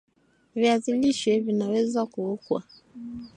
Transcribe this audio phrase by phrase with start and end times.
[0.55, 2.63] Viazi lishe vinaweza kuokwa